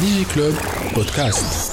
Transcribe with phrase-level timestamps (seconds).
[0.00, 0.54] Digi Club
[0.94, 1.68] Podcast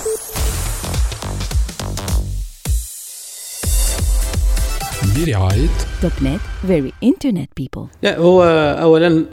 [5.18, 5.68] برعاية
[6.04, 8.44] Dotnet very internet people لا هو
[8.82, 9.26] اولا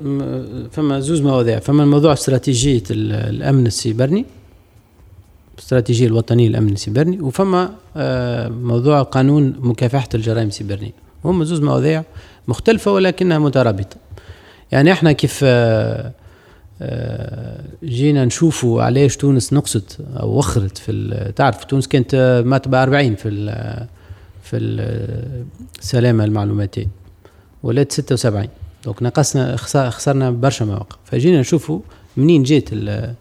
[0.70, 1.58] فما زوز مواضيع.
[1.58, 4.24] فما الموضوع استراتيجية ال- الأمن السيبرني
[5.54, 10.92] الاستراتيجيه الوطنية للأمن السيبرني وفما آه، موضوع قانون مكافحة الجرائم السيبرنيه
[11.24, 12.02] هم زوز مواضيع
[12.48, 13.96] مختلفة ولكنها مترابطة.
[14.72, 16.12] يعني إحنا كيف آه،
[17.84, 23.28] جينا نشوفوا علاش تونس نقصت أو وخرت في تعرف تونس كانت آه، مرتبه 40 في
[24.42, 25.44] في ال-
[25.78, 26.86] السلامه المعلوماتيه
[27.62, 28.48] ولات 76
[28.84, 30.96] donc نقصنا خسرنا برشا مواقع.
[31.04, 31.80] فجينا نشوفوا
[32.16, 33.14] منين جات ال-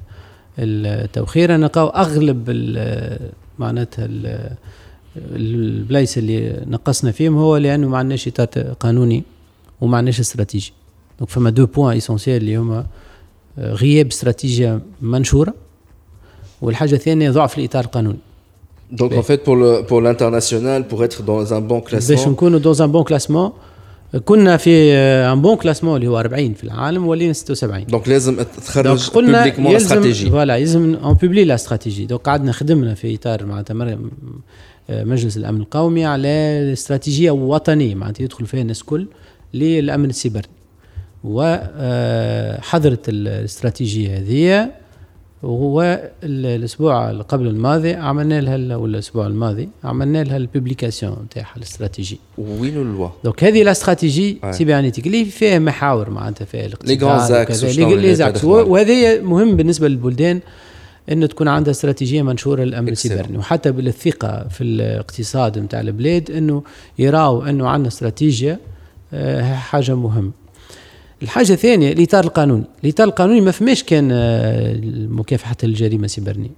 [0.59, 2.49] التوخيره نلقاو أغلب
[3.59, 4.55] معناتها ال-
[5.17, 8.29] البلايص اللي نقصنا فيهم هو لأنه ما عندناش
[8.79, 9.23] قانوني
[9.81, 10.73] وما عندناش stratégie.
[11.19, 12.85] donc فما deux points essentiels اللي هما آه،
[13.57, 15.53] غياب استراتيجية منشورة
[16.61, 18.19] والحاجة الثانية ضعف الاطار القانوني
[18.91, 22.81] Donc en fait, pour le pour l'international, pour être dans un bon باش نكونوا dans
[22.81, 23.51] un bon classement
[24.25, 28.47] كنا في un bon classement اللي هو 40 في العالم ولينا 76 donc لازم donc
[28.47, 28.99] تخرج
[29.59, 30.29] يلزم stratégie.
[30.29, 33.97] voilà يلزم on publie la stratégie donc قعدنا خدمنا في إطار معناتها
[34.89, 36.27] آه، مجلس الأمن القومي على
[36.73, 39.07] استراتيجية وطنية معناتها يدخل فيها الناس الكل
[39.53, 40.60] للأمن السيبرني
[41.23, 44.69] وحضرت الاستراتيجية هذه
[45.43, 52.19] والاسبوع اللي قبل الماضي عملنا لها ولا الأسبوع الماضي عملنا لها ال publication نتاعها الاستراتيجي
[52.37, 54.51] وين اللوا donc هذه la stratégie Ouais.
[54.51, 56.89] cybernétique اللي فيها محاور معناتها فيها الاقتصاد
[58.01, 58.43] les axes.
[58.43, 60.39] وهذه مهم بالنسبة للبلدان
[61.11, 62.89] إنه تكون عندها استراتيجية منشورة للأمن.
[62.89, 66.63] السيبرني وحتى بالثقة في الاقتصاد نتاع البلاد إنه
[66.99, 68.59] يراوا إنه عندنا استراتيجية
[69.13, 70.31] آه، حاجة مهمة
[71.21, 76.49] الحاجة الثانية الاطار القانوني الاطار القانوني ما فماش كان آه، مكافحة الجريمة السيبرنيه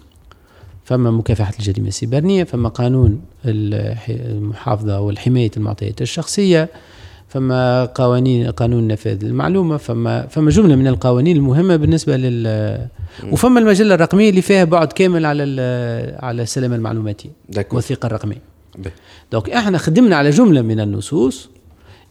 [0.86, 6.70] فما مكافحة الجريمة السيبرانية فما قانون المحافظة والحماية المعطيات الشخصية
[7.28, 12.88] فما قوانين قانون نفاذ المعلومة فما فما جملة من القوانين المهمة بالنسبة لل
[13.32, 15.44] وفما المجلة الرقمية اللي فيها بعد كامل على
[16.20, 17.74] على السلامة المعلوماتية D'accord.
[17.74, 18.42] والثقة الرقمية
[18.78, 18.92] به.
[19.32, 21.50] دونك إحنا خدمنا على جملة من النصوص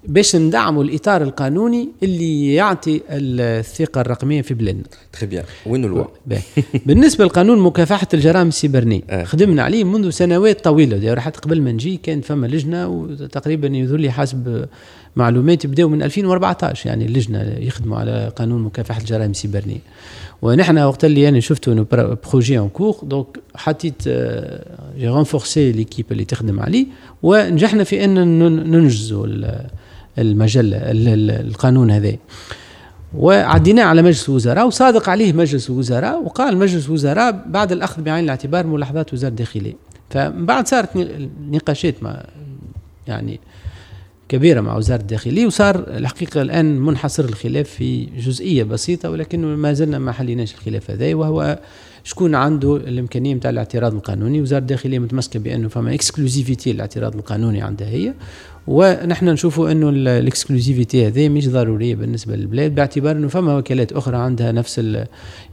[0.09, 4.83] باش ندعموا الإطار القانوني اللي يعطي الثقة الرقمية في بلادنا
[5.17, 5.43] Très bien.
[5.67, 6.43] وين؟ باهي.
[6.87, 9.25] بالنسبة لقانون مكافحة الجرائم السيبرانيه آه.
[9.25, 14.11] خدمنا عليه منذ سنوات طويلة حتى قبل ما نجي كان فما لجنة وتقريبا يظهر لي
[14.11, 14.67] حسب
[15.17, 19.79] معلوماتي بداوا من 2014 يعني اللجنة يخدموا على قانون مكافحة الجرائم السيبرانيه
[20.43, 24.09] ونحن وقت اللي أنا شفته برا- projet en cours donc حطيت
[24.99, 26.87] j'ai renforcé l'équipe اللي تخدم عليه
[27.23, 29.27] ونجحنا في أن نن- ننجزوا
[30.19, 32.17] المجله ال- ال- القانون هذا.
[33.15, 38.67] وعديناه على مجلس الوزراء وصادق عليه مجلس الوزراء وقال مجلس الوزراء بعد الأخذ بعين الاعتبار
[38.67, 39.73] ملاحظات وزارة الداخليه
[40.11, 40.89] فمن بعد صارت
[41.51, 42.23] نقاشات مع
[43.09, 43.41] يعني
[44.29, 49.99] كبيرة مع وزارة الداخلية وصار الحقيقة الآن منحصر الخلاف في جزئية بسيطة ولكنه ما زلنا
[49.99, 51.15] ما حليناش الخلاف هذا.
[51.15, 51.59] وهو
[52.05, 57.89] شكون عنده الإمكانية نتاع الاعتراض القانوني؟ وزارة الداخلية متمسكة بأنه فما exclusivité الاعتراض القانوني عندها
[57.89, 58.15] هي.
[58.67, 63.93] ونحن نشوفوا إنه ال- ال exclusivité هذه مش ضرورية بالنسبة للبلاد باعتبار إنه فما وكالات
[63.93, 64.79] أخرى عندها نفس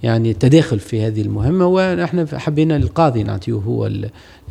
[0.03, 3.89] يعني التداخل في هذه المهمة ونحن حبينا القاضي نعطيه هو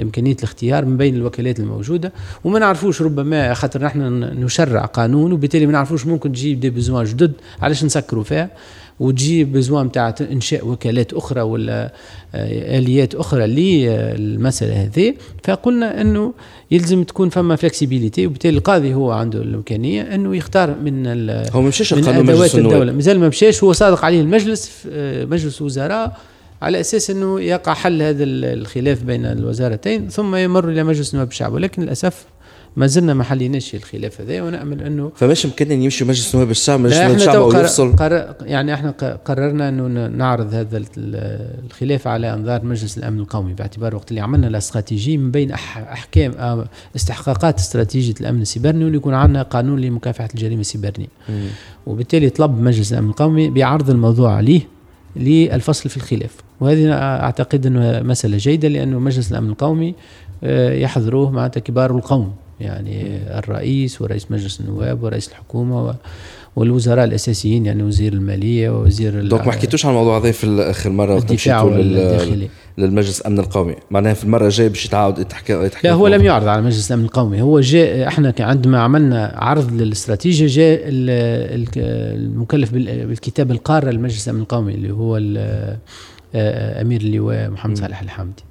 [0.01, 2.13] امكانيه الاختيار من بين الوكالات الموجودة
[2.45, 4.01] وما نعرفوش ربما خاطر نحن
[4.45, 7.33] نشرع قانون وبالتالي ما نعرفوش ممكن تجيب des besoins جدد
[7.63, 8.51] علاش نسكروا فيها؟
[9.00, 11.92] وتجي بزوان نتاع انشاء وكالات أخرى ولا
[12.34, 15.14] آه، آليات أخرى للمسألة هذه.
[15.44, 16.32] فقلنا إنه
[16.70, 21.69] يلزم تكون فما فلكسيبيليتي وبالتالي القاضي هو عنده الإمكانية إنه يختار من ال- هو ما
[21.69, 22.76] مشاش القانون أدوات مجلس الدولة.
[22.76, 22.94] النواب.
[22.97, 26.16] مازال ما مشاش هو صادق عليه المجلس آه، مجلس وزراء
[26.62, 31.28] على أساس إنه يقع حل هذا ال- الخلاف بين الوزارتين ثم يمر إلى مجلس نواب
[31.28, 31.53] الشعب.
[31.53, 32.25] ولكن للأسف
[32.78, 36.81] ما زلنا ما حليناش الخلاف هذا ونأمل أنه فماش ممكن ان يمشي مجلس نواب الشعب
[36.81, 37.61] مجلس لا نواب إحنا الشعب تو أو قر...
[37.61, 38.34] يفصل قر...
[38.43, 38.91] يعني إحنا
[39.25, 44.21] قررنا أنه نعرض هذا ال- ال- الخلاف على أنظار مجلس الأمن القومي باعتبار وقت اللي
[44.21, 45.51] عملنا الاستراتيجي من بين.
[45.53, 51.47] أحكام آه، استحقاقات استراتيجية الأمن السيبراني انه يكون عندنا قانون لمكافحة الجريمة السيبرانيه مم.
[51.86, 54.60] وبالتالي طلب مجلس الأمن القومي بعرض الموضوع عليه
[55.16, 59.95] للفصل في الخلاف وهذه أعتقد انه مسألة جيدة لأنه مجلس الأمن القومي
[60.45, 65.95] آه، يحضروه معناتها كبار القوم يعني الرئيس ورئيس مجلس النواب ورئيس الحكومة
[66.57, 71.15] والوزراء الأساسيين يعني وزير المالية ووزير دونك ما حكيتوش عن الموضوع هذا في آخر مرة
[71.15, 72.49] وقت الدفاع والداخلي.
[72.78, 73.75] للمجلس الأمن القومي.
[73.91, 77.05] معناها في المرة الجاية باش يتعاود يتحكى يتحكى لا هو لم يعرض على مجلس الأمن
[77.05, 77.43] القومي.
[77.43, 81.69] هو جاء إحنا عندما عملنا عرض للاستراتيجية جاء ال- ال-
[82.25, 85.16] المكلف بال- بالكتاب القارة لمجلس الأمن القومي اللي هو
[86.34, 88.43] أمير اللواء محمد صالح الحمدي.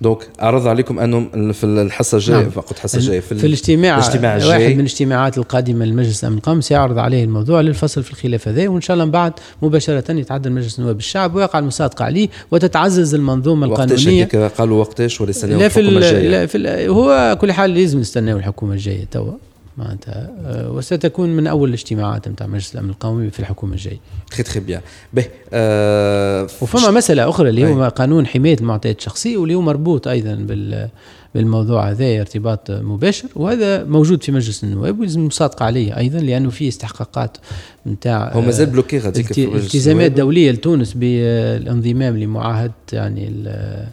[0.00, 2.50] دونك عرض عليكم انه في الحصة الجاية نعم.
[2.50, 4.74] فقط الحصه الجايه في, في الاجتماع الاجتماع واحد الجاي.
[4.74, 8.94] من الاجتماعات القادمة للمجلس الأمن القومي سيعرض عليه الموضوع للفصل في الخلاف هذا وإن شاء
[8.94, 14.24] الله من بعد مباشرة يتعدى المجلس نواب الشعب ويقع المصادقة عليه وتتعزز المنظومة وقتاش القانونية.
[14.24, 17.98] هكاك قالوا وقتاش ولا لا في الحكومة ال- الجاية؟ لا في هو كل حال لازم
[18.00, 19.32] نستناو الحكومة الجاية توا.
[19.78, 20.30] معناتها.
[20.44, 23.98] آه، وستكون من أول الاجتماعات نتاع مجلس الأمن القومي في الحكومة الجاية.
[24.30, 24.80] très très bien.
[25.12, 27.88] به آه وفما مسألة أخرى اللي هو.
[27.88, 30.88] قانون حماية المعطيات الشخصية واللي هو مربوط أيضا بال
[31.34, 33.28] بالموضوع هذا ارتباط مباشر.
[33.36, 37.36] وهذا موجود في مجلس النواب ويلزم المصادقة عليه أيضا لأنه فيه استحقاقات
[37.86, 40.12] نتاع هو مازال bloqué غاديك في مجلس التزامات.
[40.12, 43.86] دولية لتونس بالانضمام لمعاهدة يعني ال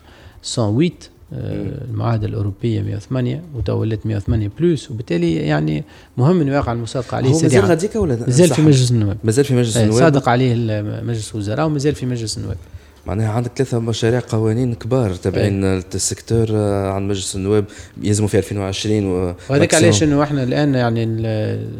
[0.57, 0.91] 108
[1.33, 5.83] آه، المعاهدة الأوروبية 108 وتولت 108 plus وبالتالي يعني
[6.17, 7.65] مهم أنه يقع المصادقة عليه هو مازال سريعا.
[7.65, 9.17] غاديك ولا مازال في؟ مجلس النواب.
[9.23, 12.57] مازال في مجلس إيه، النواب؟ صادق عليه مجلس الوزراء ومازال في مجلس النواب.
[13.05, 17.65] معناها عندك ثلاثة مشاريع قوانين كبار تابعين السيكتور آه، عن مجلس النواب
[18.01, 19.73] يلزموا في 2020 و وهذاك.
[19.75, 21.25] علاش إنه إحنا الآن يعني ال-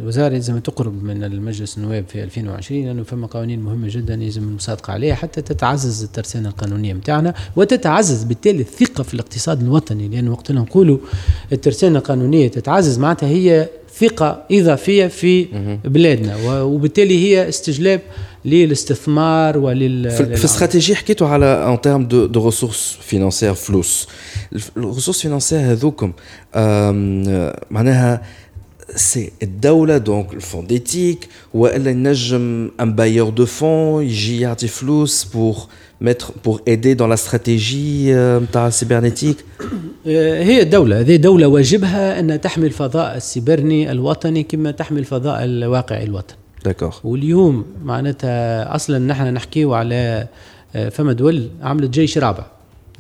[0.02, 4.94] الوزارة لازم تقرب من المجلس النواب في 2020 لأنه فما قوانين مهمة جدا يجب المصادقة
[4.94, 10.62] عليها حتى تتعزز الترسانة القانونية نتاعنا وتتعزز بالتالي الثقة في الاقتصاد الوطني لأنه وقت اللي
[10.62, 10.98] نقولوا
[11.52, 13.68] الترسانة القانونية تتعزز معناتها هي
[14.00, 15.46] ثقة إضافية في
[15.86, 18.02] بلادنا وبالتالي هي استجلاب
[18.46, 20.46] للاستثمار ولل في.
[20.46, 24.08] استراتيجي حكيتوا على en termes de de ressources financières فلوس
[24.78, 26.12] ال ressources financières هذوكم
[27.72, 28.22] معناها
[28.96, 35.24] c'est الدولة donc ال fonds d'État وإلا ينجم un bailleur de fonds يجي يعطي فلوس
[35.24, 35.58] pour
[36.04, 38.10] mettre pour aider dans la stratégie
[38.44, 39.38] نتاع ال cybernétique
[40.08, 46.04] آه، هي الدولة هذه دولة واجبها أن تحمي الفضاء السيبرني الوطني كما تحمي الفضاء الواقعي
[46.04, 46.38] الوطني.
[46.66, 50.28] d'accord واليوم معناتها أصلا نحن نحكيو على
[50.76, 52.46] آه، فما دول عملت جيش رابع.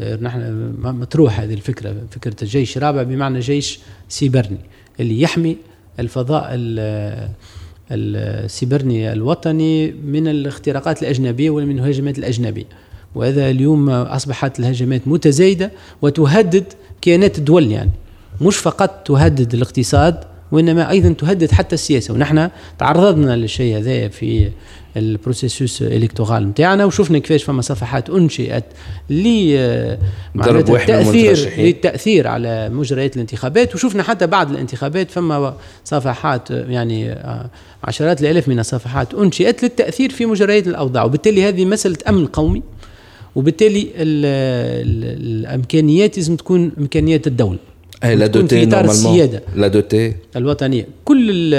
[0.02, 3.80] آه، نحن مطروح هذه الفكرة فكرة الجيش الرابع بمعنى جيش
[4.10, 4.58] سيبرني
[5.00, 5.58] اللي يحمي
[6.00, 7.30] الفضاء ال-
[7.92, 12.66] السيبرني الوطني من الاختراقات الأجنبية ومن الهجمات الأجنبية.
[13.16, 15.72] وهذا اليوم أصبحت الهجمات متزايدة
[16.02, 16.64] وتهدد
[17.02, 17.92] كيانات الدول يعني.
[18.42, 20.24] مش فقط تهدد الاقتصاد
[20.54, 22.14] وإنما أيضا تهدد حتى السياسة.
[22.14, 24.50] ونحن تعرضنا للشيء هذا في
[24.98, 28.64] البروسيسوس إلكتورال نتاعنا وشفنا كيفاش فما صفحات أنشئت
[29.10, 29.28] ل
[30.36, 31.50] التاثير.
[31.58, 33.76] للتأثير على مجريات الانتخابات.
[33.76, 37.50] وشفنا حتى بعد الانتخابات فما صفحات يعني آه،
[37.84, 41.04] عشرات الآلاف من الصفحات أنشئت للتأثير في مجريات الأوضاع.
[41.04, 42.64] وبالتالي هذه مسألة أمن قومي.
[43.36, 44.26] وبالتالي ال
[44.86, 47.73] ال الإمكانيات لازم تكون إمكانيات الدولة.
[48.04, 51.52] اي لا في دوتي اطار normalement السياده لا دوتي الوطنيه كل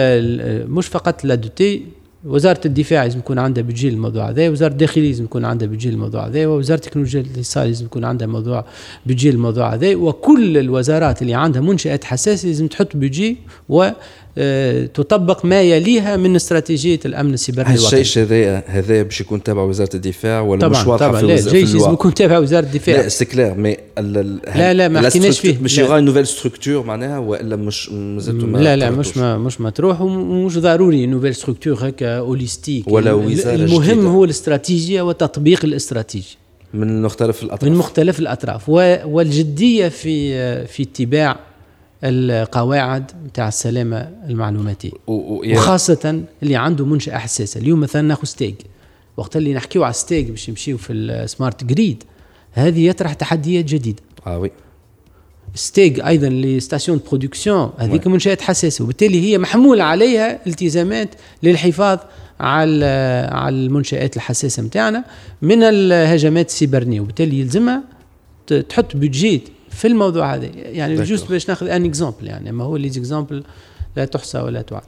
[0.68, 1.82] مش فقط لا دوتي
[2.26, 4.48] وزارة الدفاع لازم يكون عندها بيجي الموضوع هذا.
[4.48, 6.46] وزارة الداخلية لازم يكون عندها بيجي الموضوع هذا.
[6.46, 8.64] ووزارة التكنولوجيا الاتصال لازم يكون عندها موضوع
[9.06, 9.94] بيجي الموضوع هذا.
[9.94, 13.36] وكل الوزارات اللي عندها منشآت حساسة لازم تحط بيجي
[14.38, 19.90] وتطبق ما يليها من استراتيجية الأمن السيبراني الوطني هالشيء هذا هذا باش يكون تابع وزارة
[19.96, 23.08] الدفاع ولا مش طبعا واضحه طبعا في, لا الجيش لازم يكون تابع وزارة الدفاع لا
[23.08, 23.76] c'est clair mais
[24.56, 25.58] لا، لا، ما حكيناش فيه.
[25.62, 25.78] مش.
[25.78, 30.00] y aura nouvelle structure معناها وإلا مش مازلتوا ما لا لا؟ مش ما مش مطروح
[30.00, 34.08] ومش ضروري nouvelle structure هكا holistique ولا ال- وزارة المهم جديدة.
[34.08, 36.34] هو الاستراتيجية وتطبيق الاستراتيجية
[36.74, 41.36] من مختلف الأطراف من مختلف الأطراف والجدية في في اتباع
[42.04, 44.90] القواعد بتاع السلامة المعلوماتية.
[45.08, 47.60] يا- وخاصة اللي عنده منشأة حساسة.
[47.60, 48.54] اليوم مثلا ناخذ STEG.
[49.16, 52.02] وقت اللي نحكيو على STEG باش نمشيو في ال smart grid
[52.52, 54.02] هذه يطرح تحديات جديدة.
[54.26, 54.50] آه oui.
[55.54, 58.84] STEG أيضا les stations production هذيك منشات حساسة.
[58.84, 61.08] وبالتالي هي محمول عليها التزامات
[61.42, 61.98] للحفاظ
[62.40, 62.84] على
[63.32, 65.04] على المنشآت الحساسة نتاعنا
[65.42, 67.82] من الهجمات السيبرانيه وبالتالي يلزمها
[68.68, 71.02] تحط budget في الموضوع هذا يعني.
[71.02, 73.44] juste باش ناخذ un exemple يعني ما هو les exemples
[73.96, 74.82] لا تحصى ولا تعد.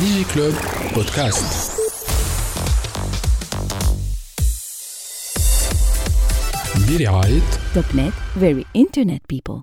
[0.00, 0.54] دي جي كلوب
[0.94, 1.72] بودكاست
[6.88, 7.40] برعاية
[7.74, 9.58] توب نت very internet people.